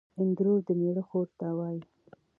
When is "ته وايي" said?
1.39-1.81